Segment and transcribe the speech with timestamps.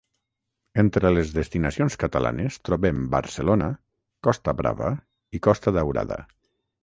[0.83, 3.67] Entre les destinacions catalanes trobem Barcelona,
[4.29, 4.89] Costa Brava
[5.39, 6.19] i Costa Daurada.